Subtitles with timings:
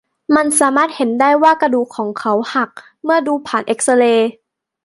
[0.35, 2.69] มันสามารถเห็นได้ง่ายว่ากระดูกของเขาหัก
[3.03, 4.29] เมื่อดูผ่านเอ็กซเรย์